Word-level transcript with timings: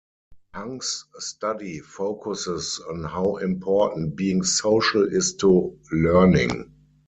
Hung's 0.55 1.05
study 1.19 1.77
focuses 1.77 2.81
on 2.89 3.03
how 3.03 3.35
important 3.35 4.15
being 4.15 4.41
social 4.41 5.03
is 5.05 5.35
to 5.35 5.77
learning. 5.91 6.73